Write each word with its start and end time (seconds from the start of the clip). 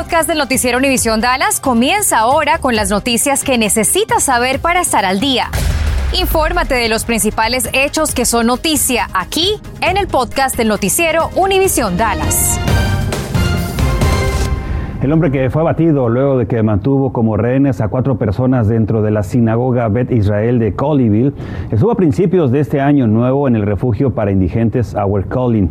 podcast 0.00 0.26
del 0.26 0.38
noticiero 0.38 0.78
Univisión 0.78 1.20
Dallas 1.20 1.60
comienza 1.60 2.20
ahora 2.20 2.56
con 2.56 2.74
las 2.74 2.88
noticias 2.88 3.44
que 3.44 3.58
necesitas 3.58 4.22
saber 4.22 4.58
para 4.58 4.80
estar 4.80 5.04
al 5.04 5.20
día. 5.20 5.48
Infórmate 6.18 6.74
de 6.74 6.88
los 6.88 7.04
principales 7.04 7.68
hechos 7.74 8.14
que 8.14 8.24
son 8.24 8.46
noticia 8.46 9.08
aquí 9.12 9.56
en 9.82 9.98
el 9.98 10.06
podcast 10.06 10.56
del 10.56 10.68
noticiero 10.68 11.28
Univisión 11.36 11.98
Dallas. 11.98 12.58
El 15.02 15.12
hombre 15.12 15.30
que 15.30 15.50
fue 15.50 15.60
abatido 15.60 16.08
luego 16.08 16.38
de 16.38 16.46
que 16.46 16.62
mantuvo 16.62 17.12
como 17.12 17.36
rehenes 17.36 17.82
a 17.82 17.88
cuatro 17.88 18.16
personas 18.16 18.68
dentro 18.68 19.02
de 19.02 19.10
la 19.10 19.22
sinagoga 19.22 19.86
Bet 19.88 20.10
Israel 20.12 20.58
de 20.58 20.74
Colleyville 20.74 21.34
estuvo 21.70 21.90
a 21.90 21.96
principios 21.96 22.50
de 22.50 22.60
este 22.60 22.80
año 22.80 23.06
nuevo 23.06 23.46
en 23.48 23.54
el 23.54 23.66
refugio 23.66 24.14
para 24.14 24.30
indigentes 24.30 24.94
Our 24.94 25.28
Calling. 25.28 25.70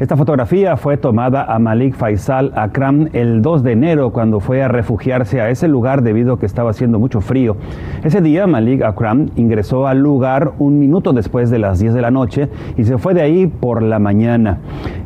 Esta 0.00 0.16
fotografía 0.16 0.76
fue 0.76 0.96
tomada 0.96 1.44
a 1.44 1.58
Malik 1.58 1.94
Faisal 1.94 2.50
Akram 2.56 3.08
el 3.12 3.42
2 3.42 3.62
de 3.62 3.72
enero 3.72 4.10
cuando 4.10 4.40
fue 4.40 4.62
a 4.62 4.68
refugiarse 4.68 5.40
a 5.40 5.50
ese 5.50 5.68
lugar 5.68 6.02
debido 6.02 6.34
a 6.34 6.38
que 6.38 6.46
estaba 6.46 6.70
haciendo 6.70 6.98
mucho 6.98 7.20
frío. 7.20 7.56
Ese 8.02 8.22
día 8.22 8.46
Malik 8.46 8.82
Akram 8.82 9.28
ingresó 9.36 9.86
al 9.86 9.98
lugar 9.98 10.52
un 10.58 10.78
minuto 10.78 11.12
después 11.12 11.50
de 11.50 11.58
las 11.58 11.78
10 11.78 11.92
de 11.94 12.00
la 12.00 12.10
noche 12.10 12.48
y 12.76 12.84
se 12.84 12.96
fue 12.96 13.12
de 13.12 13.20
ahí 13.20 13.46
por 13.46 13.82
la 13.82 13.98
mañana. 13.98 14.58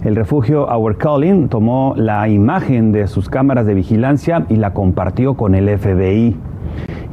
El 0.04 0.14
refugio 0.14 0.66
Our 0.66 0.96
Calling 0.96 1.48
tomó 1.48 1.94
la 1.96 2.28
imagen 2.28 2.92
de 2.92 3.08
sus 3.08 3.28
cámaras 3.28 3.66
de 3.66 3.74
vigilancia 3.74 4.46
y 4.48 4.56
la 4.56 4.72
compartió 4.72 5.34
con 5.34 5.56
el 5.56 5.68
FBI 5.78 6.36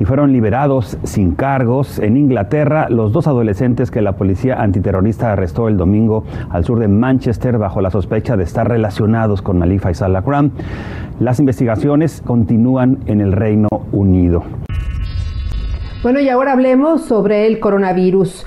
y 0.04 0.06
fueron 0.06 0.34
liberados 0.34 0.98
sin 1.04 1.34
cargos 1.34 1.98
en 1.98 2.18
Inglaterra 2.18 2.88
los 2.90 3.14
dos 3.14 3.26
adolescentes 3.26 3.90
que 3.90 4.02
la 4.02 4.18
policía 4.18 4.62
antiterrorista 4.62 5.32
arrestó 5.32 5.70
el 5.70 5.78
domingo 5.78 6.26
al 6.50 6.66
sur 6.66 6.80
de 6.80 6.90
Manchester 6.90 7.58
bajo 7.58 7.80
la 7.80 7.90
sospecha 7.90 8.36
de 8.36 8.44
estar 8.44 8.68
relacionados 8.68 9.42
con 9.42 9.60
Malik 9.60 9.80
Faisal 9.80 10.14
Akram. 10.18 10.52
Las 11.22 11.40
investigaciones 11.40 12.22
continúan 12.22 13.00
en 13.06 13.22
el 13.22 13.32
Reino 13.32 13.70
Unido. 13.94 14.44
Bueno, 16.02 16.20
y 16.20 16.28
ahora 16.28 16.52
hablemos 16.52 17.06
sobre 17.06 17.48
el 17.48 17.62
coronavirus. 17.62 18.46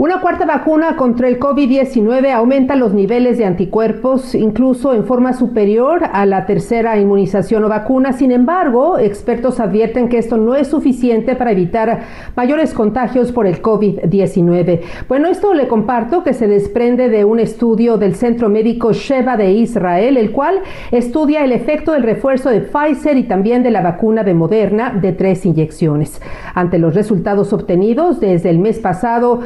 Una 0.00 0.20
cuarta 0.20 0.46
vacuna 0.46 0.94
contra 0.94 1.26
el 1.26 1.40
COVID-19 1.40 2.30
aumenta 2.30 2.76
los 2.76 2.94
niveles 2.94 3.36
de 3.36 3.44
anticuerpos, 3.44 4.36
incluso 4.36 4.94
en 4.94 5.04
forma 5.04 5.32
superior 5.32 6.02
a 6.12 6.24
la 6.24 6.46
tercera 6.46 6.96
inmunización 7.00 7.64
o 7.64 7.68
vacuna. 7.68 8.12
Sin 8.12 8.30
embargo, 8.30 8.96
expertos 8.96 9.58
advierten 9.58 10.08
que 10.08 10.18
esto 10.18 10.36
no 10.36 10.54
es 10.54 10.68
suficiente 10.68 11.34
para 11.34 11.50
evitar 11.50 12.04
mayores 12.36 12.74
contagios 12.74 13.32
por 13.32 13.48
el 13.48 13.60
COVID-19. 13.60 14.82
Bueno, 15.08 15.26
esto 15.26 15.52
le 15.52 15.66
comparto 15.66 16.22
que 16.22 16.32
se 16.32 16.46
desprende 16.46 17.08
de 17.08 17.24
un 17.24 17.40
estudio 17.40 17.98
del 17.98 18.14
Centro 18.14 18.48
Médico 18.48 18.92
Sheba 18.92 19.36
de 19.36 19.50
Israel, 19.50 20.16
el 20.16 20.30
cual 20.30 20.60
estudia 20.92 21.42
el 21.42 21.50
efecto 21.50 21.90
del 21.90 22.04
refuerzo 22.04 22.50
de 22.50 22.60
Pfizer 22.60 23.16
y 23.16 23.24
también 23.24 23.64
de 23.64 23.72
la 23.72 23.82
vacuna 23.82 24.22
de 24.22 24.34
Moderna 24.34 24.90
de 24.90 25.10
tres 25.10 25.44
inyecciones. 25.44 26.22
Ante 26.54 26.78
los 26.78 26.94
resultados 26.94 27.52
obtenidos 27.52 28.20
desde 28.20 28.50
el 28.50 28.60
mes 28.60 28.78
pasado, 28.78 29.40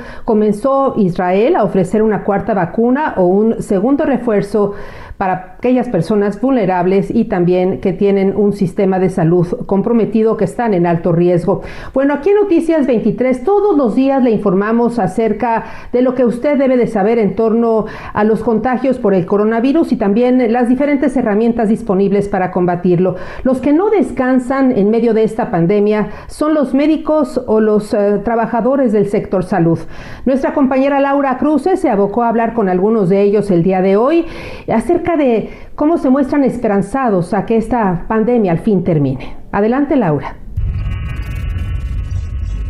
Israel 0.96 1.56
a 1.56 1.64
ofrecer 1.64 2.02
una 2.02 2.24
cuarta 2.24 2.54
vacuna 2.54 3.14
o 3.16 3.26
un 3.26 3.62
segundo 3.62 4.04
refuerzo 4.04 4.74
para 5.16 5.56
aquellas 5.58 5.88
personas 5.88 6.40
vulnerables 6.40 7.10
y 7.14 7.26
también 7.26 7.80
que 7.80 7.92
tienen 7.92 8.34
un 8.36 8.52
sistema 8.52 8.98
de 8.98 9.10
salud 9.10 9.46
comprometido 9.66 10.36
que 10.36 10.44
están 10.44 10.74
en 10.74 10.86
alto 10.86 11.12
riesgo. 11.12 11.62
Bueno, 11.94 12.14
aquí 12.14 12.30
en 12.30 12.36
Noticias 12.36 12.86
23 12.86 13.44
todos 13.44 13.76
los 13.76 13.94
días 13.94 14.22
le 14.22 14.30
informamos 14.30 14.98
acerca 14.98 15.64
de 15.92 16.02
lo 16.02 16.14
que 16.14 16.24
usted 16.24 16.58
debe 16.58 16.76
de 16.76 16.86
saber 16.86 17.18
en 17.18 17.36
torno 17.36 17.86
a 18.12 18.24
los 18.24 18.42
contagios 18.42 18.98
por 18.98 19.14
el 19.14 19.26
coronavirus 19.26 19.92
y 19.92 19.96
también 19.96 20.52
las 20.52 20.68
diferentes 20.68 21.16
herramientas 21.16 21.68
disponibles 21.68 22.28
para 22.28 22.50
combatirlo. 22.50 23.16
Los 23.44 23.60
que 23.60 23.72
no 23.72 23.90
descansan 23.90 24.72
en 24.76 24.90
medio 24.90 25.14
de 25.14 25.24
esta 25.24 25.50
pandemia 25.50 26.08
son 26.28 26.54
los 26.54 26.74
médicos 26.74 27.40
o 27.46 27.60
los 27.60 27.92
uh, 27.94 28.20
trabajadores 28.24 28.92
del 28.92 29.08
sector 29.08 29.44
salud. 29.44 29.78
Nuestra 30.24 30.54
compañera 30.54 31.00
Laura 31.00 31.38
Cruces 31.38 31.80
se 31.80 31.90
abocó 31.90 32.22
a 32.22 32.28
hablar 32.28 32.54
con 32.54 32.68
algunos 32.68 33.08
de 33.08 33.22
ellos 33.22 33.50
el 33.50 33.62
día 33.62 33.82
de 33.82 33.96
hoy 33.96 34.26
acerca 34.68 35.01
de 35.02 35.50
cómo 35.74 35.98
se 35.98 36.08
muestran 36.08 36.44
esperanzados 36.44 37.34
a 37.34 37.44
que 37.44 37.56
esta 37.56 38.06
pandemia 38.08 38.52
al 38.52 38.60
fin 38.60 38.84
termine. 38.84 39.36
Adelante, 39.52 39.96
Laura. 39.96 40.36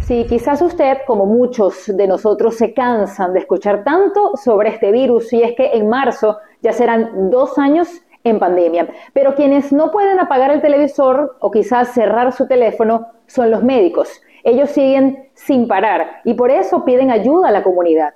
Sí, 0.00 0.26
quizás 0.28 0.60
usted, 0.60 0.98
como 1.06 1.26
muchos 1.26 1.87
de 1.87 2.09
nosotros, 2.09 2.56
se 2.56 2.75
cansan 2.75 3.32
de 3.32 3.41
escuchar 3.41 3.84
tanto 3.84 4.32
sobre 4.37 4.71
este 4.71 4.91
virus 4.91 5.32
y 5.32 5.42
es 5.42 5.54
que 5.54 5.72
en 5.75 5.88
marzo 5.88 6.38
ya 6.60 6.72
serán 6.72 7.31
dos 7.31 7.56
años 7.59 7.88
en 8.25 8.38
pandemia. 8.38 8.88
Pero 9.12 9.34
quienes 9.34 9.72
no 9.72 9.91
pueden 9.91 10.19
apagar 10.19 10.50
el 10.50 10.60
televisor 10.60 11.37
o 11.41 11.50
quizás 11.50 11.92
cerrar 11.92 12.32
su 12.32 12.48
teléfono 12.48 13.09
son 13.26 13.50
los 13.50 13.62
médicos. 13.62 14.21
Ellos 14.42 14.71
siguen 14.71 15.28
sin 15.34 15.69
parar 15.69 16.21
y 16.25 16.34
por 16.34 16.50
eso 16.50 16.84
piden 16.84 17.10
ayuda 17.10 17.48
a 17.48 17.53
la 17.53 17.62
comunidad. 17.62 18.15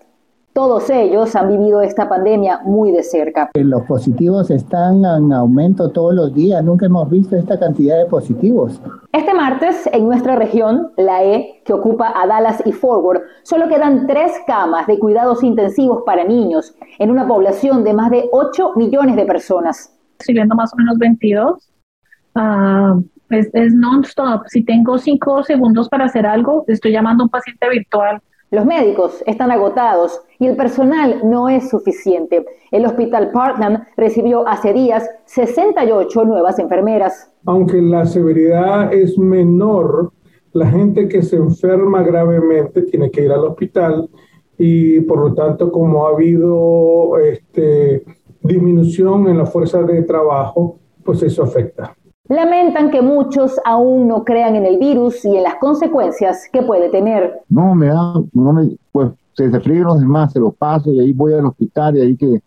Todos 0.56 0.88
ellos 0.88 1.36
han 1.36 1.50
vivido 1.50 1.82
esta 1.82 2.08
pandemia 2.08 2.60
muy 2.64 2.90
de 2.90 3.02
cerca. 3.02 3.50
Los 3.52 3.82
positivos 3.82 4.50
están 4.50 5.04
en 5.04 5.30
aumento 5.30 5.90
todos 5.90 6.14
los 6.14 6.34
días. 6.34 6.64
Nunca 6.64 6.86
hemos 6.86 7.10
visto 7.10 7.36
esta 7.36 7.58
cantidad 7.58 7.98
de 7.98 8.06
positivos. 8.06 8.80
Este 9.12 9.34
martes, 9.34 9.86
en 9.92 10.06
nuestra 10.06 10.34
región, 10.34 10.92
la 10.96 11.22
E, 11.22 11.60
que 11.62 11.74
ocupa 11.74 12.10
a 12.16 12.26
Dallas 12.26 12.62
y 12.64 12.72
Forward, 12.72 13.20
solo 13.42 13.68
quedan 13.68 14.06
tres 14.06 14.32
camas 14.46 14.86
de 14.86 14.98
cuidados 14.98 15.42
intensivos 15.42 16.04
para 16.06 16.24
niños 16.24 16.74
en 16.98 17.10
una 17.10 17.28
población 17.28 17.84
de 17.84 17.92
más 17.92 18.10
de 18.10 18.26
8 18.32 18.76
millones 18.76 19.16
de 19.16 19.26
personas. 19.26 19.94
Estoy 20.18 20.36
viendo 20.36 20.54
más 20.54 20.72
o 20.72 20.76
menos 20.78 20.96
22. 20.96 21.70
Uh, 22.34 23.04
es, 23.28 23.50
es 23.52 23.74
non-stop. 23.74 24.46
Si 24.46 24.64
tengo 24.64 24.96
cinco 24.96 25.42
segundos 25.42 25.90
para 25.90 26.06
hacer 26.06 26.24
algo, 26.26 26.64
estoy 26.66 26.92
llamando 26.92 27.24
a 27.24 27.26
un 27.26 27.30
paciente 27.30 27.68
virtual 27.68 28.22
los 28.50 28.64
médicos 28.64 29.24
están 29.26 29.50
agotados 29.50 30.22
y 30.38 30.46
el 30.46 30.56
personal 30.56 31.20
no 31.24 31.48
es 31.48 31.68
suficiente. 31.68 32.44
El 32.70 32.86
Hospital 32.86 33.30
Parkland 33.32 33.84
recibió 33.96 34.46
hace 34.46 34.72
días 34.72 35.08
68 35.24 36.24
nuevas 36.24 36.58
enfermeras. 36.58 37.30
Aunque 37.44 37.82
la 37.82 38.06
severidad 38.06 38.92
es 38.92 39.18
menor, 39.18 40.12
la 40.52 40.66
gente 40.66 41.08
que 41.08 41.22
se 41.22 41.36
enferma 41.36 42.02
gravemente 42.02 42.82
tiene 42.82 43.10
que 43.10 43.24
ir 43.24 43.32
al 43.32 43.44
hospital 43.44 44.08
y 44.56 45.00
por 45.00 45.18
lo 45.18 45.34
tanto 45.34 45.70
como 45.70 46.06
ha 46.06 46.10
habido 46.10 47.18
este, 47.18 48.04
disminución 48.40 49.28
en 49.28 49.38
la 49.38 49.46
fuerza 49.46 49.82
de 49.82 50.02
trabajo, 50.02 50.78
pues 51.04 51.22
eso 51.22 51.42
afecta. 51.42 51.96
Lamentan 52.28 52.90
que 52.90 53.02
muchos 53.02 53.60
aún 53.64 54.08
no 54.08 54.24
crean 54.24 54.56
en 54.56 54.66
el 54.66 54.78
virus 54.78 55.24
y 55.24 55.36
en 55.36 55.44
las 55.44 55.56
consecuencias 55.56 56.48
que 56.52 56.62
puede 56.62 56.88
tener. 56.90 57.40
No, 57.48 57.74
me 57.74 57.86
da, 57.86 58.14
no 58.32 58.52
me, 58.52 58.76
pues 58.90 59.12
se 59.34 59.60
fríen 59.60 59.84
los 59.84 60.00
demás, 60.00 60.32
se 60.32 60.40
los 60.40 60.54
paso 60.54 60.90
y 60.90 61.00
ahí 61.00 61.12
voy 61.12 61.34
al 61.34 61.46
hospital 61.46 61.96
y 61.96 62.00
ahí 62.00 62.16
que 62.16 62.42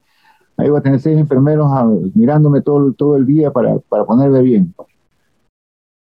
ahí 0.57 0.69
voy 0.69 0.79
a 0.79 0.84
tener 0.84 1.00
seis 1.00 1.17
enfermeros 1.17 1.67
ah, 1.72 1.88
mirándome 2.13 2.62
todo, 2.62 2.91
todo 2.94 3.16
el 3.16 3.25
día 3.25 3.51
para, 3.51 3.78
para 3.88 4.03
ponerme 4.03 4.41
bien. 4.41 4.73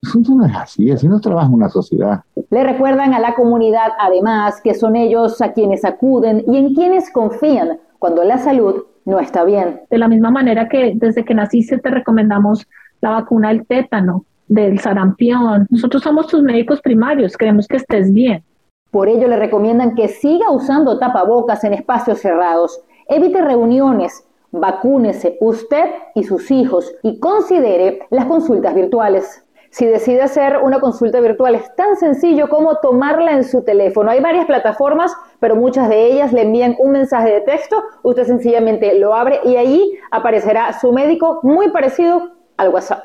Eso 0.02 0.34
no 0.34 0.46
es 0.46 0.54
así, 0.54 0.90
así 0.90 1.08
no 1.08 1.20
trabaja 1.20 1.48
una 1.48 1.68
sociedad. 1.68 2.22
Le 2.50 2.62
recuerdan 2.62 3.12
a 3.12 3.18
la 3.18 3.34
comunidad, 3.34 3.88
además, 3.98 4.60
que 4.62 4.74
son 4.74 4.94
ellos 4.94 5.42
a 5.42 5.52
quienes 5.52 5.84
acuden 5.84 6.44
y 6.46 6.56
en 6.56 6.74
quienes 6.74 7.10
confían 7.10 7.80
cuando 7.98 8.22
la 8.22 8.38
salud 8.38 8.84
no 9.04 9.18
está 9.18 9.44
bien. 9.44 9.82
De 9.90 9.98
la 9.98 10.08
misma 10.08 10.30
manera 10.30 10.68
que 10.68 10.92
desde 10.94 11.24
que 11.24 11.34
naciste 11.34 11.78
te 11.78 11.90
recomendamos 11.90 12.66
la 13.00 13.10
vacuna 13.10 13.48
del 13.48 13.66
tétano, 13.66 14.24
del 14.48 14.78
sarampión. 14.78 15.66
Nosotros 15.70 16.02
somos 16.02 16.26
tus 16.28 16.42
médicos 16.42 16.80
primarios, 16.80 17.36
queremos 17.36 17.66
que 17.66 17.76
estés 17.76 18.12
bien. 18.12 18.42
Por 18.90 19.08
ello 19.08 19.28
le 19.28 19.36
recomiendan 19.36 19.94
que 19.94 20.08
siga 20.08 20.50
usando 20.50 20.98
tapabocas 20.98 21.64
en 21.64 21.74
espacios 21.74 22.20
cerrados, 22.20 22.80
evite 23.08 23.42
reuniones, 23.42 24.24
vacúnese 24.52 25.36
usted 25.40 25.90
y 26.14 26.24
sus 26.24 26.50
hijos 26.50 26.94
y 27.02 27.18
considere 27.20 28.00
las 28.10 28.26
consultas 28.26 28.74
virtuales. 28.74 29.42
Si 29.70 29.84
decide 29.84 30.22
hacer 30.22 30.58
una 30.62 30.80
consulta 30.80 31.20
virtual 31.20 31.56
es 31.56 31.74
tan 31.74 31.96
sencillo 31.96 32.48
como 32.48 32.76
tomarla 32.76 33.32
en 33.32 33.44
su 33.44 33.62
teléfono. 33.62 34.10
Hay 34.10 34.20
varias 34.20 34.46
plataformas, 34.46 35.14
pero 35.38 35.56
muchas 35.56 35.90
de 35.90 36.06
ellas 36.06 36.32
le 36.32 36.42
envían 36.42 36.76
un 36.78 36.92
mensaje 36.92 37.30
de 37.30 37.40
texto. 37.42 37.82
Usted 38.02 38.24
sencillamente 38.24 38.98
lo 38.98 39.14
abre 39.14 39.40
y 39.44 39.56
ahí 39.56 39.98
aparecerá 40.10 40.72
su 40.80 40.92
médico 40.92 41.40
muy 41.42 41.70
parecido 41.70 42.35
al 42.56 42.68
WhatsApp. 42.70 43.04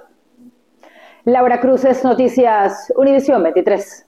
Laura 1.25 1.59
Cruces, 1.59 2.03
Noticias 2.03 2.91
Univisión 2.95 3.43
23. 3.43 4.07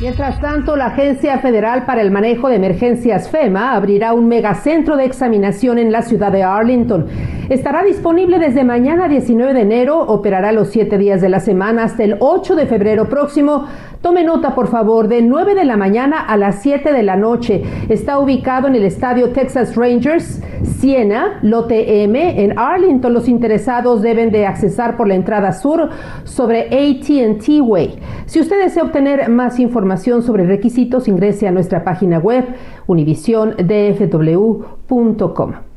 Mientras 0.00 0.40
tanto, 0.40 0.74
la 0.74 0.86
Agencia 0.86 1.38
Federal 1.38 1.86
para 1.86 2.02
el 2.02 2.10
Manejo 2.10 2.48
de 2.48 2.56
Emergencias 2.56 3.28
FEMA 3.28 3.76
abrirá 3.76 4.14
un 4.14 4.26
megacentro 4.26 4.96
de 4.96 5.04
examinación 5.04 5.78
en 5.78 5.92
la 5.92 6.02
ciudad 6.02 6.32
de 6.32 6.42
Arlington. 6.42 7.06
Estará 7.52 7.84
disponible 7.84 8.38
desde 8.38 8.64
mañana 8.64 9.08
19 9.08 9.52
de 9.52 9.60
enero, 9.60 10.00
operará 10.00 10.52
los 10.52 10.70
siete 10.70 10.96
días 10.96 11.20
de 11.20 11.28
la 11.28 11.38
semana 11.38 11.84
hasta 11.84 12.02
el 12.02 12.16
8 12.18 12.56
de 12.56 12.64
febrero 12.64 13.10
próximo. 13.10 13.66
Tome 14.00 14.24
nota, 14.24 14.54
por 14.54 14.68
favor, 14.68 15.06
de 15.06 15.20
9 15.20 15.54
de 15.54 15.66
la 15.66 15.76
mañana 15.76 16.18
a 16.18 16.38
las 16.38 16.62
7 16.62 16.94
de 16.94 17.02
la 17.02 17.16
noche. 17.16 17.62
Está 17.90 18.18
ubicado 18.18 18.68
en 18.68 18.76
el 18.76 18.86
estadio 18.86 19.32
Texas 19.32 19.76
Rangers, 19.76 20.40
Siena, 20.62 21.40
Lote 21.42 22.04
M, 22.04 22.42
en 22.42 22.58
Arlington. 22.58 23.12
Los 23.12 23.28
interesados 23.28 24.00
deben 24.00 24.30
de 24.30 24.46
accesar 24.46 24.96
por 24.96 25.06
la 25.06 25.14
entrada 25.14 25.52
sur 25.52 25.90
sobre 26.24 26.68
ATT 26.68 27.60
Way. 27.60 27.98
Si 28.24 28.40
usted 28.40 28.62
desea 28.62 28.84
obtener 28.84 29.28
más 29.28 29.60
información 29.60 30.22
sobre 30.22 30.46
requisitos, 30.46 31.06
ingrese 31.06 31.48
a 31.48 31.50
nuestra 31.50 31.84
página 31.84 32.18
web 32.18 32.46
univisiondfw.com. 32.86 35.71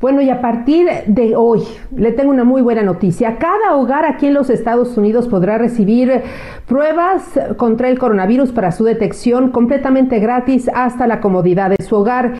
Bueno, 0.00 0.22
y 0.22 0.30
a 0.30 0.40
partir 0.40 0.88
de 1.06 1.36
hoy 1.36 1.62
le 1.94 2.12
tengo 2.12 2.30
una 2.30 2.42
muy 2.42 2.62
buena 2.62 2.82
noticia. 2.82 3.36
Cada 3.36 3.76
hogar 3.76 4.06
aquí 4.06 4.28
en 4.28 4.34
los 4.34 4.48
Estados 4.48 4.96
Unidos 4.96 5.28
podrá 5.28 5.58
recibir 5.58 6.22
pruebas 6.66 7.38
contra 7.58 7.90
el 7.90 7.98
coronavirus 7.98 8.50
para 8.52 8.72
su 8.72 8.84
detección 8.84 9.50
completamente 9.50 10.18
gratis 10.18 10.70
hasta 10.72 11.06
la 11.06 11.20
comodidad 11.20 11.68
de 11.68 11.84
su 11.84 11.96
hogar. 11.96 12.38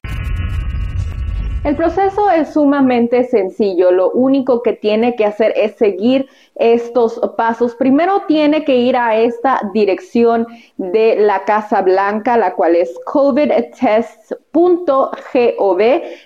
El 1.63 1.77
proceso 1.77 2.31
es 2.31 2.55
sumamente 2.55 3.25
sencillo. 3.25 3.91
Lo 3.91 4.11
único 4.13 4.63
que 4.63 4.73
tiene 4.73 5.15
que 5.15 5.27
hacer 5.27 5.53
es 5.55 5.75
seguir 5.75 6.31
estos 6.61 7.19
pasos. 7.37 7.75
Primero 7.75 8.23
tiene 8.29 8.65
que 8.65 8.77
ir 8.77 8.97
a 8.97 9.17
esta 9.17 9.61
dirección 9.73 10.47
de 10.77 11.17
la 11.17 11.45
Casa 11.45 11.81
Blanca, 11.81 12.37
la 12.37 12.55
cual 12.55 12.77
es 12.77 12.93
covidtest.gov. 13.07 14.41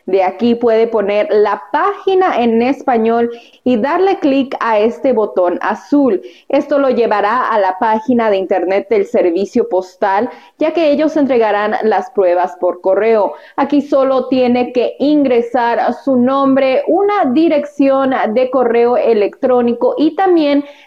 De 0.06 0.22
aquí 0.24 0.56
puede 0.56 0.88
poner 0.88 1.28
la 1.30 1.62
página 1.72 2.42
en 2.42 2.60
español 2.62 3.30
y 3.62 3.76
darle 3.76 4.18
clic 4.18 4.56
a 4.58 4.80
este 4.80 5.12
botón 5.12 5.58
azul. 5.62 6.20
Esto 6.48 6.78
lo 6.78 6.90
llevará 6.90 7.48
a 7.48 7.58
la 7.60 7.78
página 7.78 8.28
de 8.28 8.38
internet 8.38 8.88
del 8.90 9.06
servicio 9.06 9.68
postal, 9.68 10.28
ya 10.58 10.72
que 10.72 10.90
ellos 10.90 11.16
entregarán 11.16 11.76
las 11.84 12.10
pruebas 12.10 12.56
por 12.60 12.80
correo. 12.80 13.34
Aquí 13.54 13.82
solo 13.82 14.26
tiene 14.26 14.72
que 14.72 14.96
ingresar 14.98 15.94
su 16.04 16.16
nombre, 16.16 16.82
una 16.88 17.26
dirección 17.32 18.12
de 18.32 18.50
correo 18.50 18.96
electrónico 18.96 19.94
y 19.96 20.16
también 20.16 20.23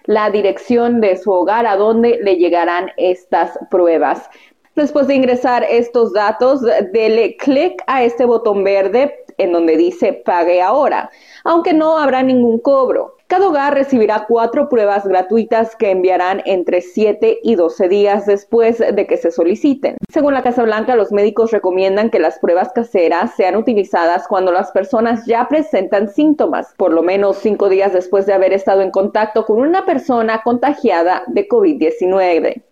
la 0.05 0.29
dirección 0.29 1.01
de 1.01 1.17
su 1.17 1.31
hogar 1.31 1.65
a 1.67 1.75
donde 1.75 2.19
le 2.21 2.37
llegarán 2.37 2.91
estas 2.97 3.57
pruebas. 3.69 4.29
Después 4.75 5.07
de 5.07 5.15
ingresar 5.15 5.65
estos 5.69 6.13
datos, 6.13 6.61
dele 6.93 7.35
clic 7.37 7.81
a 7.87 8.03
este 8.03 8.25
botón 8.25 8.63
verde 8.63 9.25
en 9.37 9.51
donde 9.51 9.75
dice 9.75 10.13
pague 10.13 10.61
ahora, 10.61 11.09
aunque 11.43 11.73
no 11.73 11.97
habrá 11.97 12.23
ningún 12.23 12.59
cobro. 12.59 13.16
Cada 13.27 13.49
hogar 13.49 13.73
recibirá 13.73 14.25
cuatro 14.25 14.69
pruebas 14.69 15.05
gratuitas 15.05 15.75
que 15.75 15.91
enviarán 15.91 16.41
entre 16.45 16.79
7 16.79 17.39
y 17.43 17.55
12 17.55 17.89
días 17.89 18.25
después 18.25 18.77
de 18.77 19.05
que 19.05 19.17
se 19.17 19.31
soliciten. 19.31 19.97
Según 20.09 20.33
la 20.33 20.43
Casa 20.43 20.63
Blanca, 20.63 20.95
los 20.95 21.11
médicos 21.11 21.51
recomiendan 21.51 22.09
que 22.09 22.19
las 22.19 22.39
pruebas 22.39 22.71
caseras 22.71 23.35
sean 23.35 23.57
utilizadas 23.57 24.29
cuando 24.29 24.53
las 24.53 24.71
personas 24.71 25.25
ya 25.25 25.45
presentan 25.49 26.07
síntomas, 26.07 26.73
por 26.77 26.93
lo 26.93 27.03
menos 27.03 27.39
cinco 27.39 27.67
días 27.67 27.91
después 27.91 28.25
de 28.27 28.33
haber 28.33 28.53
estado 28.53 28.81
en 28.81 28.91
contacto 28.91 29.45
con 29.45 29.59
una 29.59 29.85
persona 29.85 30.41
contagiada 30.41 31.23
de 31.27 31.49
COVID-19. 31.49 32.63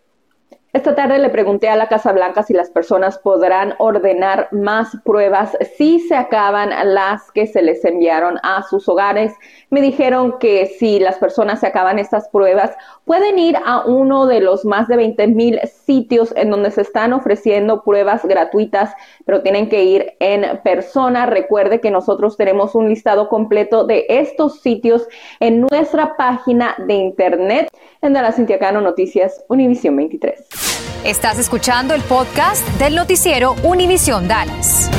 Esta 0.75 0.93
tarde 0.93 1.19
le 1.19 1.29
pregunté 1.29 1.69
a 1.69 1.77
la 1.77 1.87
Casa 1.87 2.11
Blanca 2.11 2.43
si 2.43 2.51
las 2.51 2.69
personas 2.69 3.17
podrán 3.17 3.75
ordenar 3.77 4.49
más 4.51 4.89
pruebas 5.05 5.57
si 5.77 6.01
se 6.01 6.17
acaban 6.17 6.69
las 6.93 7.31
que 7.31 7.47
se 7.47 7.61
les 7.61 7.85
enviaron 7.85 8.39
a 8.43 8.61
sus 8.63 8.89
hogares. 8.89 9.31
Me 9.69 9.79
dijeron 9.79 10.37
que 10.37 10.65
si 10.65 10.99
las 10.99 11.15
personas 11.15 11.61
se 11.61 11.67
acaban 11.67 11.97
estas 11.97 12.27
pruebas, 12.27 12.71
pueden 13.05 13.39
ir 13.39 13.55
a 13.65 13.85
uno 13.85 14.25
de 14.25 14.41
los 14.41 14.65
más 14.65 14.89
de 14.89 14.97
20 14.97 15.27
mil 15.27 15.61
sitios 15.85 16.33
en 16.35 16.49
donde 16.49 16.71
se 16.71 16.81
están 16.81 17.13
ofreciendo 17.13 17.85
pruebas 17.85 18.25
gratuitas, 18.25 18.93
pero 19.25 19.43
tienen 19.43 19.69
que 19.69 19.81
ir 19.81 20.15
en 20.19 20.59
persona. 20.61 21.25
Recuerde 21.25 21.79
que 21.79 21.89
nosotros 21.89 22.35
tenemos 22.35 22.75
un 22.75 22.89
listado 22.89 23.29
completo 23.29 23.85
de 23.85 24.07
estos 24.09 24.59
sitios 24.59 25.07
en 25.39 25.61
nuestra 25.61 26.17
página 26.17 26.75
de 26.85 26.95
internet 26.95 27.69
en 28.01 28.11
Dallas 28.11 28.35
Cintiacano 28.35 28.81
Noticias 28.81 29.45
Univisión 29.47 29.95
23. 29.95 30.64
Estás 31.05 31.37
escuchando 31.37 31.93
el 31.93 32.01
podcast 32.01 32.67
del 32.79 32.95
noticiero 32.95 33.53
Univisión 33.63 34.27
Dallas. 34.27 34.89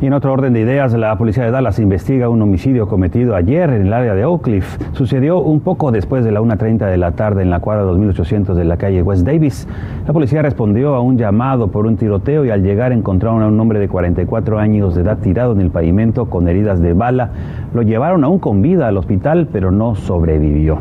Y 0.00 0.06
en 0.06 0.12
otro 0.12 0.32
orden 0.32 0.52
de 0.52 0.60
ideas, 0.60 0.92
la 0.92 1.18
policía 1.18 1.42
de 1.44 1.50
Dallas 1.50 1.80
investiga 1.80 2.28
un 2.28 2.40
homicidio 2.42 2.86
cometido 2.86 3.34
ayer 3.34 3.70
en 3.70 3.88
el 3.88 3.92
área 3.92 4.14
de 4.14 4.24
Oak 4.24 4.42
Cliff. 4.42 4.78
Sucedió 4.92 5.40
un 5.40 5.58
poco 5.58 5.90
después 5.90 6.24
de 6.24 6.30
la 6.30 6.40
1.30 6.40 6.88
de 6.88 6.96
la 6.96 7.10
tarde 7.12 7.42
en 7.42 7.50
la 7.50 7.58
cuadra 7.58 7.82
2800 7.82 8.56
de 8.56 8.64
la 8.64 8.76
calle 8.76 9.02
West 9.02 9.26
Davis. 9.26 9.66
La 10.06 10.12
policía 10.12 10.42
respondió 10.42 10.94
a 10.94 11.00
un 11.00 11.18
llamado 11.18 11.72
por 11.72 11.86
un 11.86 11.96
tiroteo 11.96 12.44
y 12.44 12.50
al 12.50 12.62
llegar 12.62 12.92
encontraron 12.92 13.42
a 13.42 13.48
un 13.48 13.58
hombre 13.58 13.80
de 13.80 13.88
44 13.88 14.60
años 14.60 14.94
de 14.94 15.02
edad 15.02 15.18
tirado 15.18 15.54
en 15.54 15.60
el 15.60 15.72
pavimento 15.72 16.26
con 16.26 16.46
heridas 16.46 16.80
de 16.80 16.92
bala. 16.92 17.30
Lo 17.74 17.82
llevaron 17.82 18.22
aún 18.22 18.38
con 18.38 18.62
vida 18.62 18.86
al 18.86 18.96
hospital, 18.96 19.48
pero 19.52 19.72
no 19.72 19.96
sobrevivió. 19.96 20.78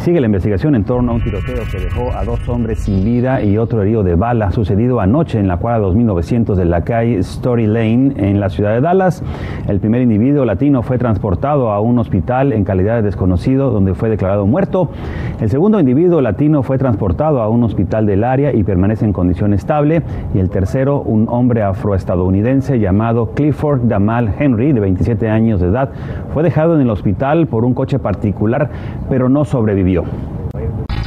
Sigue 0.00 0.20
la 0.20 0.26
investigación 0.26 0.74
en 0.74 0.84
torno 0.84 1.12
a 1.12 1.14
un 1.14 1.22
tiroteo 1.22 1.62
que 1.70 1.78
dejó 1.78 2.12
a 2.12 2.24
dos 2.24 2.46
hombres 2.48 2.80
sin 2.80 3.04
vida 3.04 3.42
y 3.42 3.56
otro 3.58 3.80
herido 3.82 4.02
de 4.02 4.16
bala, 4.16 4.50
sucedido 4.50 5.00
anoche 5.00 5.38
en 5.38 5.46
la 5.46 5.56
cuadra 5.56 5.78
2900 5.78 6.58
de 6.58 6.64
la 6.64 6.82
calle 6.84 7.18
Story 7.18 7.66
Lane 7.66 8.12
en 8.16 8.40
la 8.40 8.50
ciudad 8.50 8.74
de 8.74 8.80
Dallas. 8.80 9.22
El 9.68 9.80
primer 9.80 10.02
individuo 10.02 10.44
latino 10.44 10.82
fue 10.82 10.98
transportado 10.98 11.70
a 11.70 11.80
un 11.80 11.98
hospital 11.98 12.52
en 12.52 12.64
calidad 12.64 12.96
de 12.96 13.02
desconocido 13.02 13.70
donde 13.70 13.94
fue 13.94 14.10
declarado 14.10 14.46
muerto. 14.46 14.90
El 15.40 15.48
segundo 15.48 15.78
individuo 15.78 16.20
latino 16.20 16.62
fue 16.62 16.76
transportado 16.76 17.40
a 17.40 17.48
un 17.48 17.62
hospital 17.62 18.04
del 18.04 18.24
área 18.24 18.52
y 18.52 18.64
permanece 18.64 19.04
en 19.04 19.12
condición 19.12 19.54
estable. 19.54 20.02
Y 20.34 20.38
el 20.38 20.50
tercero, 20.50 21.00
un 21.00 21.28
hombre 21.28 21.62
afroestadounidense 21.62 22.78
llamado 22.78 23.30
Clifford 23.34 23.82
Damal 23.82 24.34
Henry, 24.38 24.72
de 24.72 24.80
27 24.80 25.28
años 25.28 25.60
de 25.60 25.68
edad, 25.68 25.90
fue 26.32 26.42
dejado 26.42 26.74
en 26.74 26.80
el 26.80 26.90
hospital 26.90 27.46
por 27.46 27.64
un 27.64 27.74
coche 27.74 27.98
particular, 27.98 28.70
pero 29.08 29.28
no 29.28 29.44
sobrevivió 29.44 29.83
vivió. 29.84 30.33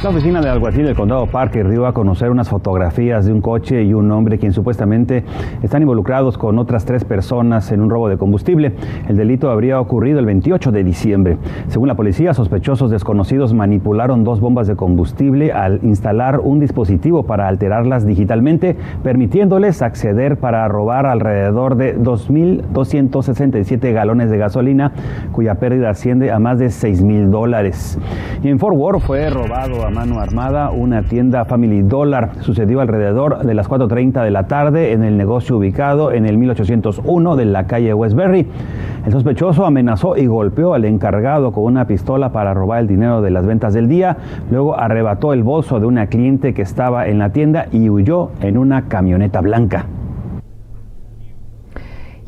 La 0.00 0.10
oficina 0.10 0.40
del 0.40 0.50
alguacil 0.50 0.86
del 0.86 0.94
condado 0.94 1.26
Parker 1.26 1.68
dio 1.68 1.84
a 1.84 1.92
conocer 1.92 2.30
unas 2.30 2.48
fotografías 2.48 3.26
de 3.26 3.32
un 3.32 3.40
coche 3.40 3.82
y 3.82 3.94
un 3.94 4.12
hombre 4.12 4.38
quien 4.38 4.52
supuestamente 4.52 5.24
están 5.60 5.82
involucrados 5.82 6.38
con 6.38 6.60
otras 6.60 6.84
tres 6.84 7.04
personas 7.04 7.72
en 7.72 7.80
un 7.80 7.90
robo 7.90 8.08
de 8.08 8.16
combustible. 8.16 8.74
El 9.08 9.16
delito 9.16 9.50
habría 9.50 9.80
ocurrido 9.80 10.20
el 10.20 10.26
28 10.26 10.70
de 10.70 10.84
diciembre. 10.84 11.38
Según 11.66 11.88
la 11.88 11.96
policía, 11.96 12.32
sospechosos 12.32 12.92
desconocidos 12.92 13.54
manipularon 13.54 14.22
dos 14.22 14.38
bombas 14.40 14.68
de 14.68 14.76
combustible 14.76 15.50
al 15.50 15.80
instalar 15.82 16.38
un 16.38 16.60
dispositivo 16.60 17.24
para 17.24 17.48
alterarlas 17.48 18.06
digitalmente, 18.06 18.76
permitiéndoles 19.02 19.82
acceder 19.82 20.36
para 20.36 20.68
robar 20.68 21.06
alrededor 21.06 21.74
de 21.74 21.98
2.267 21.98 23.92
galones 23.92 24.30
de 24.30 24.38
gasolina, 24.38 24.92
cuya 25.32 25.56
pérdida 25.56 25.90
asciende 25.90 26.30
a 26.30 26.38
más 26.38 26.60
de 26.60 26.66
6.000 26.66 27.30
dólares. 27.30 27.98
Y 28.44 28.48
en 28.48 28.60
Fort 28.60 28.76
Worth 28.76 29.02
fue 29.02 29.28
robado 29.28 29.87
mano 29.90 30.20
armada 30.20 30.70
una 30.70 31.02
tienda 31.02 31.44
Family 31.44 31.82
Dollar. 31.82 32.30
Sucedió 32.40 32.80
alrededor 32.80 33.44
de 33.44 33.54
las 33.54 33.68
4.30 33.68 34.22
de 34.22 34.30
la 34.30 34.46
tarde 34.46 34.92
en 34.92 35.02
el 35.02 35.16
negocio 35.16 35.56
ubicado 35.56 36.12
en 36.12 36.26
el 36.26 36.38
1801 36.38 37.36
de 37.36 37.44
la 37.44 37.66
calle 37.66 37.94
Westbury. 37.94 38.46
El 39.06 39.12
sospechoso 39.12 39.64
amenazó 39.64 40.16
y 40.16 40.26
golpeó 40.26 40.74
al 40.74 40.84
encargado 40.84 41.52
con 41.52 41.64
una 41.64 41.86
pistola 41.86 42.30
para 42.32 42.54
robar 42.54 42.80
el 42.80 42.86
dinero 42.86 43.22
de 43.22 43.30
las 43.30 43.46
ventas 43.46 43.74
del 43.74 43.88
día. 43.88 44.16
Luego 44.50 44.78
arrebató 44.78 45.32
el 45.32 45.42
bolso 45.42 45.80
de 45.80 45.86
una 45.86 46.06
cliente 46.06 46.54
que 46.54 46.62
estaba 46.62 47.08
en 47.08 47.18
la 47.18 47.30
tienda 47.30 47.66
y 47.72 47.88
huyó 47.88 48.30
en 48.40 48.58
una 48.58 48.88
camioneta 48.88 49.40
blanca. 49.40 49.86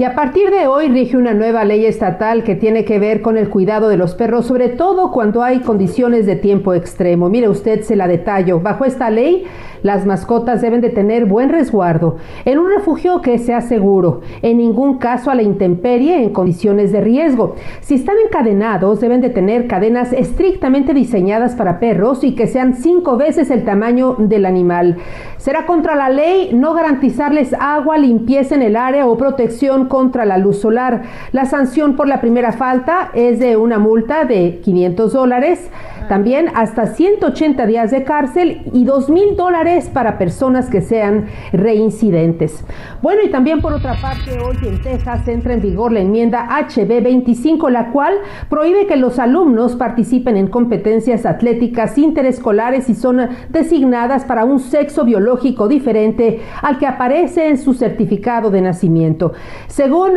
Y 0.00 0.04
a 0.04 0.14
partir 0.14 0.50
de 0.50 0.66
hoy 0.66 0.88
rige 0.88 1.18
una 1.18 1.34
nueva 1.34 1.62
ley 1.66 1.84
estatal 1.84 2.42
que 2.42 2.54
tiene 2.54 2.86
que 2.86 2.98
ver 2.98 3.20
con 3.20 3.36
el 3.36 3.50
cuidado 3.50 3.90
de 3.90 3.98
los 3.98 4.14
perros, 4.14 4.46
sobre 4.46 4.70
todo 4.70 5.12
cuando 5.12 5.42
hay 5.42 5.60
condiciones 5.60 6.24
de 6.24 6.36
tiempo 6.36 6.72
extremo. 6.72 7.28
Mire 7.28 7.50
usted, 7.50 7.82
se 7.82 7.96
la 7.96 8.08
detallo. 8.08 8.60
Bajo 8.60 8.86
esta 8.86 9.10
ley, 9.10 9.44
las 9.82 10.06
mascotas 10.06 10.62
deben 10.62 10.80
de 10.80 10.90
tener 10.90 11.26
buen 11.26 11.50
resguardo 11.50 12.16
en 12.44 12.58
un 12.58 12.70
refugio 12.70 13.20
que 13.20 13.38
sea 13.38 13.60
seguro, 13.60 14.20
en 14.40 14.58
ningún 14.58 14.98
caso 14.98 15.30
a 15.30 15.34
la 15.34 15.42
intemperie 15.42 16.22
en 16.22 16.32
condiciones 16.32 16.92
de 16.92 17.02
riesgo. 17.02 17.56
Si 17.80 17.94
están 17.94 18.16
encadenados, 18.24 19.00
deben 19.00 19.20
de 19.20 19.30
tener 19.30 19.66
cadenas 19.66 20.14
estrictamente 20.14 20.94
diseñadas 20.94 21.54
para 21.54 21.78
perros 21.78 22.24
y 22.24 22.34
que 22.34 22.46
sean 22.46 22.74
cinco 22.74 23.18
veces 23.18 23.50
el 23.50 23.64
tamaño 23.64 24.16
del 24.18 24.46
animal. 24.46 24.96
Será 25.36 25.66
contra 25.66 25.94
la 25.94 26.08
ley 26.08 26.52
no 26.54 26.72
garantizarles 26.74 27.54
agua, 27.58 27.98
limpieza 27.98 28.54
en 28.54 28.62
el 28.62 28.76
área 28.76 29.06
o 29.06 29.16
protección 29.16 29.88
contra 29.90 30.24
la 30.24 30.38
luz 30.38 30.60
solar. 30.60 31.02
La 31.32 31.44
sanción 31.44 31.96
por 31.96 32.08
la 32.08 32.22
primera 32.22 32.52
falta 32.52 33.10
es 33.12 33.38
de 33.38 33.58
una 33.58 33.78
multa 33.78 34.24
de 34.24 34.60
500 34.64 35.12
dólares, 35.12 35.70
también 36.08 36.50
hasta 36.54 36.86
180 36.86 37.66
días 37.66 37.90
de 37.90 38.04
cárcel 38.04 38.62
y 38.72 38.84
2 38.84 39.10
mil 39.10 39.36
dólares 39.36 39.90
para 39.92 40.16
personas 40.16 40.70
que 40.70 40.80
sean 40.80 41.26
reincidentes. 41.52 42.64
Bueno, 43.02 43.20
y 43.24 43.30
también 43.30 43.60
por 43.60 43.72
otra 43.72 43.94
parte, 44.00 44.38
hoy 44.40 44.56
en 44.66 44.80
Texas 44.80 45.28
entra 45.28 45.54
en 45.54 45.60
vigor 45.60 45.92
la 45.92 46.00
enmienda 46.00 46.48
HB 46.48 47.02
25, 47.02 47.68
la 47.70 47.90
cual 47.90 48.14
prohíbe 48.48 48.86
que 48.86 48.96
los 48.96 49.18
alumnos 49.18 49.76
participen 49.76 50.36
en 50.36 50.48
competencias 50.48 51.26
atléticas 51.26 51.98
interescolares 51.98 52.88
y 52.88 52.94
son 52.94 53.28
designadas 53.50 54.24
para 54.24 54.44
un 54.44 54.60
sexo 54.60 55.04
biológico 55.04 55.68
diferente 55.68 56.40
al 56.62 56.78
que 56.78 56.86
aparece 56.86 57.48
en 57.48 57.58
su 57.58 57.74
certificado 57.74 58.50
de 58.50 58.62
nacimiento. 58.62 59.32
Según 59.80 60.10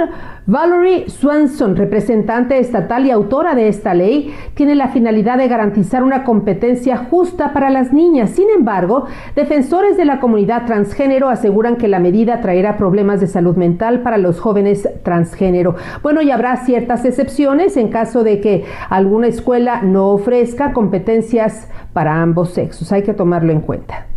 Valerie 0.46 1.10
Swanson, 1.10 1.78
representante 1.78 2.60
estatal 2.60 3.06
y 3.06 3.12
autora 3.12 3.56
de 3.56 3.70
esta 3.70 3.94
ley, 3.94 4.36
tiene 4.56 4.76
la 4.76 4.90
finalidad 4.90 5.38
de 5.38 5.48
garantizar 5.48 6.04
una 6.04 6.26
competencia 6.26 6.98
justa 6.98 7.54
para 7.54 7.70
las 7.70 7.94
niñas. 7.94 8.32
Sin 8.32 8.50
embargo, 8.50 9.06
defensores 9.38 9.96
de 9.96 10.04
la 10.04 10.20
comunidad 10.20 10.66
transgénero 10.66 11.30
aseguran 11.30 11.78
que 11.78 11.88
la 11.88 12.00
medida 12.00 12.42
traerá 12.42 12.76
problemas 12.76 13.22
de 13.22 13.28
salud 13.28 13.56
mental 13.56 14.02
para 14.02 14.18
los 14.18 14.42
jóvenes 14.42 14.90
transgénero. 15.02 15.76
Bueno, 16.02 16.22
y 16.22 16.30
habrá 16.30 16.58
ciertas 16.66 17.06
excepciones 17.06 17.78
en 17.78 17.88
caso 17.88 18.26
de 18.26 18.42
que 18.42 18.66
alguna 18.90 19.28
escuela 19.28 19.82
no 19.82 20.10
ofrezca 20.10 20.74
competencias 20.74 21.70
para 21.94 22.22
ambos 22.22 22.50
sexos. 22.50 22.92
Hay 22.92 23.04
que 23.04 23.14
tomarlo 23.14 23.54
en 23.54 23.62
cuenta. 23.62 24.08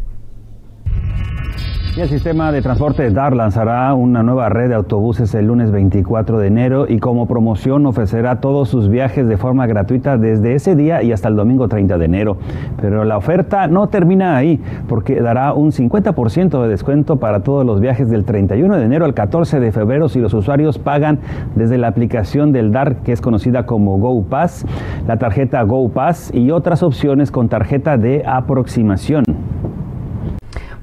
El 1.96 2.10
sistema 2.10 2.52
de 2.52 2.60
transporte 2.60 3.10
DAR 3.10 3.34
lanzará 3.34 3.94
una 3.94 4.22
nueva 4.22 4.50
red 4.50 4.68
de 4.68 4.74
autobuses 4.74 5.34
el 5.34 5.46
lunes 5.46 5.70
24 5.70 6.38
de 6.38 6.46
enero 6.46 6.84
y 6.86 6.98
como 6.98 7.24
promoción 7.26 7.86
ofrecerá 7.86 8.38
todos 8.38 8.68
sus 8.68 8.90
viajes 8.90 9.26
de 9.26 9.38
forma 9.38 9.66
gratuita 9.66 10.18
desde 10.18 10.54
ese 10.54 10.76
día 10.76 11.02
y 11.02 11.12
hasta 11.12 11.28
el 11.28 11.36
domingo 11.36 11.68
30 11.68 11.96
de 11.96 12.04
enero. 12.04 12.36
Pero 12.82 13.06
la 13.06 13.16
oferta 13.16 13.66
no 13.66 13.88
termina 13.88 14.36
ahí 14.36 14.60
porque 14.86 15.22
dará 15.22 15.54
un 15.54 15.72
50% 15.72 16.62
de 16.62 16.68
descuento 16.68 17.16
para 17.16 17.40
todos 17.40 17.64
los 17.64 17.80
viajes 17.80 18.10
del 18.10 18.26
31 18.26 18.76
de 18.76 18.84
enero 18.84 19.06
al 19.06 19.14
14 19.14 19.58
de 19.58 19.72
febrero 19.72 20.10
si 20.10 20.20
los 20.20 20.34
usuarios 20.34 20.78
pagan 20.78 21.20
desde 21.54 21.78
la 21.78 21.88
aplicación 21.88 22.52
del 22.52 22.72
DAR 22.72 22.96
que 22.96 23.12
es 23.12 23.22
conocida 23.22 23.64
como 23.64 23.96
GoPass, 23.96 24.66
la 25.06 25.16
tarjeta 25.16 25.62
GoPass 25.62 26.30
y 26.34 26.50
otras 26.50 26.82
opciones 26.82 27.30
con 27.30 27.48
tarjeta 27.48 27.96
de 27.96 28.22
aproximación. 28.26 29.24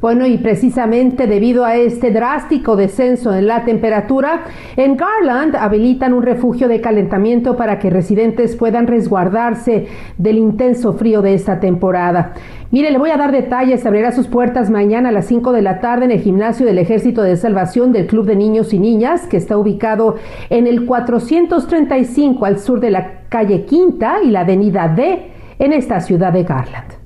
Bueno, 0.04 0.28
y 0.28 0.38
precisamente 0.38 1.28
debido 1.28 1.64
a 1.64 1.78
este 1.78 2.12
drástico 2.12 2.76
descenso 2.76 3.34
en 3.34 3.48
la 3.48 3.64
temperatura, 3.64 4.44
en 4.76 4.98
Garland 4.98 5.56
habilitan 5.56 6.14
un 6.14 6.24
refugio 6.24 6.68
de 6.68 6.82
calentamiento 6.82 7.56
para 7.56 7.80
que 7.80 7.90
residentes 7.90 8.58
puedan 8.58 8.88
resguardarse 8.88 9.88
del 10.18 10.40
intenso 10.40 10.92
frío 10.92 11.22
de 11.22 11.36
esta 11.36 11.62
temporada. 11.62 12.34
Mire, 12.70 12.92
le 12.92 12.98
voy 12.98 13.12
a 13.12 13.18
dar 13.18 13.32
detalles. 13.32 13.86
Abrirá 13.86 14.12
sus 14.12 14.28
puertas 14.28 14.70
mañana 14.70 15.08
a 15.08 15.14
las 15.14 15.28
5 15.28 15.54
de 15.54 15.62
la 15.62 15.80
tarde 15.80 16.04
en 16.04 16.12
el 16.12 16.20
gimnasio 16.20 16.66
del 16.66 16.80
Ejército 16.80 17.22
de 17.22 17.38
Salvación 17.38 17.94
del 17.94 18.08
Club 18.08 18.26
de 18.26 18.36
Niños 18.36 18.74
y 18.74 18.80
Niñas, 18.80 19.26
que 19.28 19.38
está 19.38 19.58
ubicado 19.58 20.18
en 20.50 20.68
el 20.68 20.86
435 20.86 22.44
al 22.44 22.60
sur 22.60 22.82
de 22.82 22.92
la 22.92 23.22
calle 23.30 23.64
Quinta 23.64 24.18
y 24.22 24.32
la 24.32 24.42
avenida 24.42 24.90
D 24.90 25.32
en 25.60 25.72
esta 25.72 26.02
ciudad 26.02 26.34
de 26.34 26.44
Garland. 26.44 27.03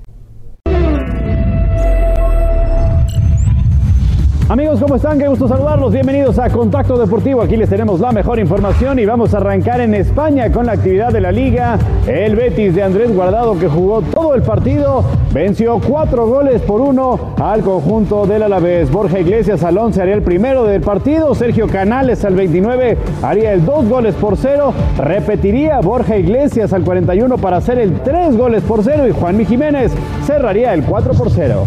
Amigos, 4.50 4.80
¿cómo 4.80 4.96
están? 4.96 5.18
Qué 5.18 5.28
gusto 5.28 5.46
saludarlos. 5.46 5.92
Bienvenidos 5.92 6.38
a 6.38 6.48
Contacto 6.48 6.96
Deportivo. 6.96 7.42
Aquí 7.42 7.54
les 7.58 7.68
tenemos 7.68 8.00
la 8.00 8.12
mejor 8.12 8.38
información 8.38 8.98
y 8.98 9.04
vamos 9.04 9.34
a 9.34 9.36
arrancar 9.36 9.82
en 9.82 9.92
España 9.92 10.50
con 10.50 10.64
la 10.64 10.72
actividad 10.72 11.12
de 11.12 11.20
la 11.20 11.30
liga. 11.30 11.78
El 12.06 12.34
Betis 12.34 12.74
de 12.74 12.82
Andrés 12.82 13.14
Guardado, 13.14 13.58
que 13.58 13.68
jugó 13.68 14.00
todo 14.00 14.34
el 14.34 14.40
partido, 14.40 15.04
venció 15.34 15.78
cuatro 15.86 16.26
goles 16.26 16.62
por 16.62 16.80
uno 16.80 17.34
al 17.36 17.60
conjunto 17.60 18.24
del 18.24 18.42
Alavés. 18.42 18.90
Borja 18.90 19.20
Iglesias 19.20 19.62
al 19.64 19.76
11 19.76 20.00
haría 20.00 20.14
el 20.14 20.22
primero 20.22 20.64
del 20.64 20.80
partido. 20.80 21.34
Sergio 21.34 21.66
Canales 21.66 22.24
al 22.24 22.34
29 22.34 22.96
haría 23.22 23.52
el 23.52 23.66
dos 23.66 23.86
goles 23.86 24.14
por 24.14 24.38
cero. 24.38 24.72
Repetiría 24.96 25.80
Borja 25.80 26.16
Iglesias 26.16 26.72
al 26.72 26.84
41 26.84 27.36
para 27.36 27.58
hacer 27.58 27.78
el 27.78 28.00
tres 28.00 28.34
goles 28.34 28.62
por 28.62 28.82
cero 28.82 29.06
y 29.06 29.10
Juanmi 29.10 29.44
Jiménez 29.44 29.92
cerraría 30.24 30.72
el 30.72 30.84
4 30.84 31.12
por 31.12 31.28
0. 31.30 31.66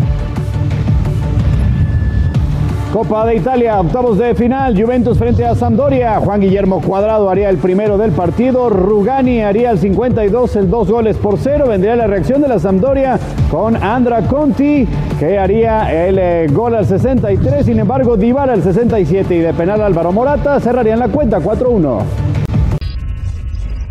Copa 2.91 3.25
de 3.25 3.37
Italia, 3.37 3.79
octavos 3.79 4.17
de 4.17 4.35
final, 4.35 4.75
Juventus 4.79 5.17
frente 5.17 5.45
a 5.45 5.55
Sampdoria. 5.55 6.19
Juan 6.19 6.41
Guillermo 6.41 6.81
Cuadrado 6.81 7.29
haría 7.29 7.49
el 7.49 7.57
primero 7.57 7.97
del 7.97 8.11
partido, 8.11 8.69
Rugani 8.69 9.41
haría 9.41 9.71
el 9.71 9.79
52, 9.79 10.57
el 10.57 10.69
dos 10.69 10.91
goles 10.91 11.15
por 11.15 11.37
cero. 11.37 11.67
Vendría 11.69 11.95
la 11.95 12.07
reacción 12.07 12.41
de 12.41 12.49
la 12.49 12.59
Sampdoria 12.59 13.17
con 13.49 13.81
Andra 13.81 14.23
Conti, 14.23 14.85
que 15.17 15.39
haría 15.39 16.05
el 16.05 16.19
eh, 16.19 16.47
gol 16.51 16.75
al 16.75 16.85
63. 16.85 17.65
Sin 17.65 17.79
embargo, 17.79 18.17
Divar 18.17 18.49
al 18.49 18.61
67 18.61 19.35
y 19.35 19.39
de 19.39 19.53
penal 19.53 19.81
Álvaro 19.81 20.11
Morata 20.11 20.59
cerrarían 20.59 20.99
la 20.99 21.07
cuenta 21.07 21.39
4-1. 21.39 22.40